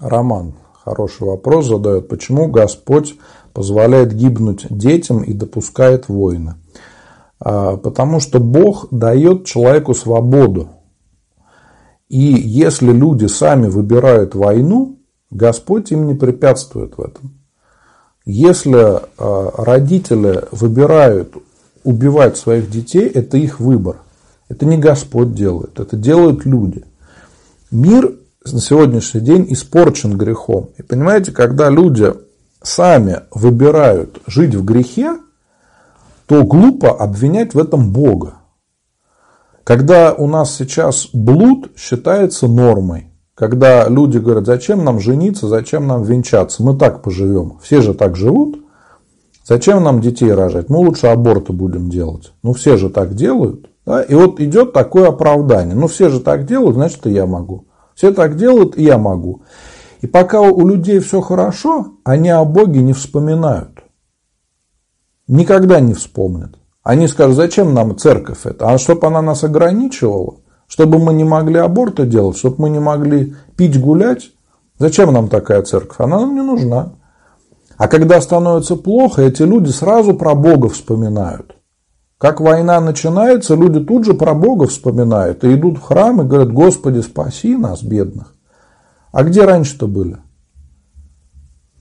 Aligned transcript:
Роман 0.00 0.54
хороший 0.84 1.26
вопрос 1.26 1.66
задает. 1.66 2.08
Почему 2.08 2.48
Господь 2.48 3.16
позволяет 3.52 4.12
гибнуть 4.12 4.66
детям 4.70 5.22
и 5.22 5.32
допускает 5.32 6.08
войны? 6.08 6.54
А, 7.38 7.76
потому 7.76 8.20
что 8.20 8.40
Бог 8.40 8.88
дает 8.90 9.44
человеку 9.44 9.94
свободу. 9.94 10.68
И 12.08 12.18
если 12.18 12.92
люди 12.92 13.26
сами 13.26 13.68
выбирают 13.68 14.34
войну, 14.34 14.98
Господь 15.30 15.92
им 15.92 16.06
не 16.06 16.14
препятствует 16.14 16.96
в 16.96 17.00
этом. 17.00 17.38
Если 18.24 18.76
а, 18.76 19.64
родители 19.64 20.44
выбирают 20.50 21.34
убивать 21.84 22.36
своих 22.36 22.70
детей, 22.70 23.06
это 23.06 23.36
их 23.36 23.60
выбор. 23.60 23.98
Это 24.48 24.66
не 24.66 24.76
Господь 24.76 25.34
делает, 25.34 25.78
это 25.78 25.96
делают 25.96 26.44
люди. 26.44 26.84
Мир 27.70 28.16
на 28.44 28.60
сегодняшний 28.60 29.20
день 29.20 29.46
испорчен 29.50 30.16
грехом. 30.16 30.70
И 30.78 30.82
понимаете, 30.82 31.32
когда 31.32 31.68
люди 31.68 32.12
сами 32.62 33.20
выбирают 33.32 34.20
жить 34.26 34.54
в 34.54 34.64
грехе, 34.64 35.16
то 36.26 36.44
глупо 36.44 36.90
обвинять 36.90 37.54
в 37.54 37.58
этом 37.58 37.92
Бога. 37.92 38.34
Когда 39.64 40.12
у 40.14 40.26
нас 40.26 40.54
сейчас 40.56 41.08
блуд 41.12 41.72
считается 41.76 42.48
нормой, 42.48 43.12
когда 43.34 43.88
люди 43.88 44.18
говорят, 44.18 44.46
зачем 44.46 44.84
нам 44.84 45.00
жениться, 45.00 45.48
зачем 45.48 45.86
нам 45.86 46.02
венчаться, 46.02 46.62
мы 46.62 46.76
так 46.76 47.02
поживем, 47.02 47.58
все 47.62 47.80
же 47.80 47.94
так 47.94 48.16
живут, 48.16 48.58
зачем 49.44 49.82
нам 49.82 50.00
детей 50.00 50.32
рожать, 50.32 50.68
мы 50.70 50.78
лучше 50.78 51.06
аборты 51.06 51.52
будем 51.52 51.88
делать, 51.88 52.32
ну 52.42 52.52
все 52.52 52.76
же 52.76 52.90
так 52.90 53.14
делают, 53.14 53.70
да? 53.86 54.02
и 54.02 54.14
вот 54.14 54.40
идет 54.40 54.72
такое 54.72 55.08
оправдание, 55.08 55.74
ну 55.74 55.86
все 55.86 56.08
же 56.08 56.20
так 56.20 56.46
делают, 56.46 56.76
значит 56.76 57.06
и 57.06 57.12
я 57.12 57.26
могу, 57.26 57.66
все 58.00 58.12
так 58.12 58.36
делают, 58.36 58.78
и 58.78 58.84
я 58.84 58.96
могу. 58.96 59.42
И 60.00 60.06
пока 60.06 60.40
у 60.40 60.66
людей 60.66 61.00
все 61.00 61.20
хорошо, 61.20 61.96
они 62.04 62.30
о 62.30 62.44
Боге 62.46 62.80
не 62.80 62.94
вспоминают 62.94 63.80
никогда 65.30 65.80
не 65.80 65.94
вспомнят. 65.94 66.56
Они 66.82 67.06
скажут, 67.06 67.36
зачем 67.36 67.72
нам 67.72 67.96
церковь 67.96 68.44
это? 68.44 68.68
А 68.68 68.78
чтобы 68.78 69.06
она 69.06 69.22
нас 69.22 69.44
ограничивала? 69.44 70.36
Чтобы 70.66 70.98
мы 70.98 71.14
не 71.14 71.24
могли 71.24 71.58
аборты 71.58 72.04
делать? 72.04 72.36
Чтобы 72.36 72.56
мы 72.62 72.70
не 72.70 72.80
могли 72.80 73.34
пить, 73.56 73.80
гулять? 73.80 74.30
Зачем 74.78 75.12
нам 75.12 75.28
такая 75.28 75.62
церковь? 75.62 75.96
Она 75.98 76.20
нам 76.20 76.34
не 76.34 76.42
нужна. 76.42 76.94
А 77.76 77.88
когда 77.88 78.20
становится 78.20 78.76
плохо, 78.76 79.22
эти 79.22 79.42
люди 79.42 79.70
сразу 79.70 80.14
про 80.14 80.34
Бога 80.34 80.68
вспоминают. 80.68 81.56
Как 82.20 82.38
война 82.38 82.78
начинается, 82.82 83.54
люди 83.54 83.80
тут 83.80 84.04
же 84.04 84.12
про 84.12 84.34
Бога 84.34 84.66
вспоминают 84.66 85.42
и 85.42 85.54
идут 85.54 85.78
в 85.78 85.80
храм 85.80 86.20
и 86.20 86.26
говорят, 86.26 86.52
Господи, 86.52 87.00
спаси 87.00 87.56
нас, 87.56 87.82
бедных. 87.82 88.34
А 89.10 89.22
где 89.24 89.46
раньше-то 89.46 89.86
были? 89.86 90.18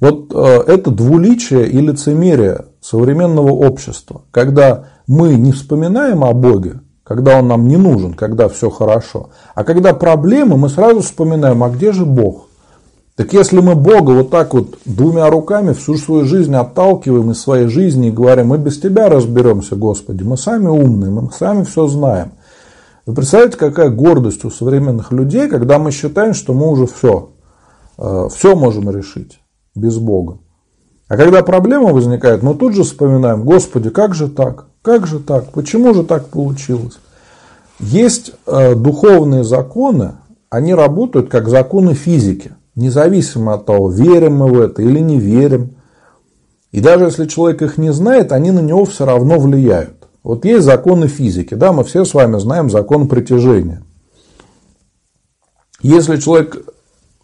Вот 0.00 0.32
э, 0.34 0.62
это 0.68 0.90
двуличие 0.90 1.68
и 1.68 1.78
лицемерие 1.82 2.64
современного 2.80 3.50
общества, 3.50 4.22
когда 4.30 4.86
мы 5.06 5.34
не 5.34 5.52
вспоминаем 5.52 6.24
о 6.24 6.32
Боге, 6.32 6.80
когда 7.04 7.38
Он 7.38 7.48
нам 7.48 7.68
не 7.68 7.76
нужен, 7.76 8.14
когда 8.14 8.48
все 8.48 8.70
хорошо, 8.70 9.32
а 9.54 9.64
когда 9.64 9.92
проблемы, 9.92 10.56
мы 10.56 10.70
сразу 10.70 11.00
вспоминаем, 11.00 11.62
а 11.62 11.68
где 11.68 11.92
же 11.92 12.06
Бог? 12.06 12.46
Так 13.16 13.34
если 13.34 13.60
мы 13.60 13.74
Бога 13.74 14.12
вот 14.12 14.30
так 14.30 14.54
вот 14.54 14.78
двумя 14.86 15.28
руками 15.28 15.74
всю 15.74 15.96
свою 15.96 16.24
жизнь 16.24 16.54
отталкиваем 16.54 17.30
из 17.30 17.40
своей 17.42 17.66
жизни 17.66 18.08
и 18.08 18.12
говорим, 18.12 18.48
мы 18.48 18.58
без 18.58 18.80
Тебя 18.80 19.10
разберемся, 19.10 19.76
Господи, 19.76 20.22
мы 20.22 20.38
сами 20.38 20.68
умные, 20.68 21.10
мы 21.10 21.30
сами 21.30 21.64
все 21.64 21.86
знаем. 21.88 22.32
Вы 23.04 23.14
представляете, 23.14 23.58
какая 23.58 23.90
гордость 23.90 24.44
у 24.44 24.50
современных 24.50 25.12
людей, 25.12 25.48
когда 25.48 25.78
мы 25.78 25.90
считаем, 25.90 26.32
что 26.32 26.54
мы 26.54 26.70
уже 26.70 26.86
все, 26.86 27.30
э, 27.98 28.28
все 28.34 28.56
можем 28.56 28.90
решить 28.90 29.40
без 29.74 29.98
Бога. 29.98 30.38
А 31.08 31.16
когда 31.18 31.42
проблема 31.42 31.92
возникает, 31.92 32.42
мы 32.42 32.54
тут 32.54 32.74
же 32.74 32.84
вспоминаем, 32.84 33.44
Господи, 33.44 33.90
как 33.90 34.14
же 34.14 34.28
так? 34.28 34.68
Как 34.80 35.06
же 35.06 35.18
так? 35.18 35.50
Почему 35.52 35.92
же 35.92 36.04
так 36.04 36.28
получилось? 36.28 36.98
Есть 37.78 38.32
э, 38.46 38.74
духовные 38.74 39.44
законы, 39.44 40.12
они 40.48 40.74
работают 40.74 41.28
как 41.28 41.48
законы 41.48 41.92
физики, 41.92 42.54
независимо 42.74 43.54
от 43.54 43.66
того, 43.66 43.90
верим 43.90 44.36
мы 44.36 44.48
в 44.48 44.60
это 44.60 44.82
или 44.82 44.98
не 44.98 45.18
верим. 45.18 45.76
И 46.70 46.80
даже 46.80 47.04
если 47.04 47.26
человек 47.26 47.62
их 47.62 47.78
не 47.78 47.92
знает, 47.92 48.32
они 48.32 48.50
на 48.50 48.60
него 48.60 48.84
все 48.84 49.04
равно 49.04 49.38
влияют. 49.38 50.08
Вот 50.22 50.44
есть 50.44 50.64
законы 50.64 51.08
физики, 51.08 51.54
да, 51.54 51.72
мы 51.72 51.84
все 51.84 52.04
с 52.04 52.14
вами 52.14 52.38
знаем 52.38 52.70
закон 52.70 53.08
притяжения. 53.08 53.82
Если 55.80 56.16
человек 56.16 56.64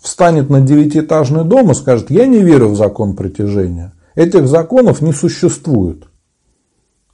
встанет 0.00 0.50
на 0.50 0.60
девятиэтажный 0.60 1.44
дом 1.44 1.70
и 1.70 1.74
скажет, 1.74 2.10
я 2.10 2.26
не 2.26 2.38
верю 2.38 2.68
в 2.68 2.76
закон 2.76 3.14
притяжения. 3.14 3.92
Этих 4.16 4.48
законов 4.48 5.00
не 5.00 5.12
существует. 5.12 6.04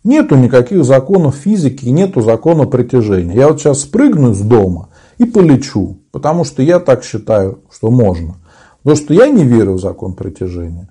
Нету 0.02 0.36
никаких 0.36 0.84
законов 0.84 1.34
физики, 1.34 1.86
нету 1.86 2.22
закона 2.22 2.64
притяжения. 2.64 3.34
Я 3.34 3.48
вот 3.48 3.60
сейчас 3.60 3.80
спрыгну 3.80 4.34
с 4.34 4.40
дома 4.40 4.88
и 5.18 5.24
полечу, 5.24 5.98
потому 6.16 6.44
что 6.44 6.62
я 6.62 6.80
так 6.80 7.04
считаю, 7.04 7.58
что 7.70 7.90
можно. 7.90 8.36
Потому 8.82 8.96
что 8.96 9.12
я 9.12 9.28
не 9.28 9.44
верю 9.44 9.74
в 9.74 9.80
закон 9.80 10.14
притяжения. 10.14 10.88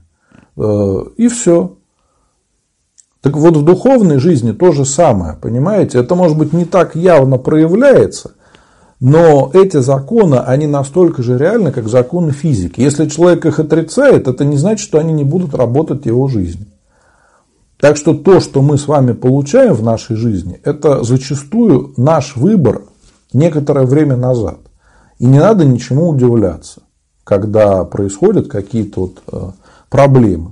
Э, 0.55 1.03
и 1.17 1.27
все. 1.29 1.77
Так 3.21 3.35
вот 3.35 3.57
в 3.57 3.65
духовной 3.65 4.19
жизни 4.19 4.51
то 4.51 4.71
же 4.71 4.85
самое, 4.85 5.35
понимаете? 5.41 5.97
Это 5.97 6.13
может 6.13 6.37
быть 6.37 6.53
не 6.53 6.65
так 6.65 6.95
явно 6.95 7.39
проявляется– 7.39 8.33
но 8.99 9.51
эти 9.53 9.77
законы, 9.81 10.35
они 10.35 10.67
настолько 10.67 11.21
же 11.21 11.37
реальны, 11.37 11.71
как 11.71 11.89
законы 11.89 12.31
физики. 12.31 12.79
Если 12.79 13.07
человек 13.07 13.45
их 13.45 13.59
отрицает, 13.59 14.27
это 14.27 14.45
не 14.45 14.57
значит, 14.57 14.85
что 14.85 14.99
они 14.99 15.11
не 15.11 15.23
будут 15.23 15.53
работать 15.53 16.03
в 16.03 16.05
его 16.05 16.27
жизни. 16.27 16.67
Так 17.77 17.97
что 17.97 18.13
то, 18.13 18.39
что 18.39 18.61
мы 18.61 18.77
с 18.77 18.87
вами 18.87 19.11
получаем 19.11 19.73
в 19.73 19.83
нашей 19.83 20.15
жизни, 20.15 20.61
это 20.63 21.03
зачастую 21.03 21.93
наш 21.97 22.37
выбор 22.37 22.83
некоторое 23.33 23.85
время 23.85 24.15
назад. 24.15 24.59
И 25.19 25.25
не 25.25 25.39
надо 25.39 25.65
ничему 25.65 26.09
удивляться, 26.09 26.81
когда 27.23 27.85
происходят 27.85 28.49
какие-то 28.49 29.01
вот 29.01 29.23
э, 29.31 29.51
проблемы. 29.89 30.51